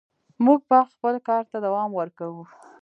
موږ 0.45 0.59
به 0.69 0.79
خپل 0.91 1.15
کار 1.27 1.43
ته 1.51 1.57
دوام 1.65 1.89
ورکوو. 1.95 2.43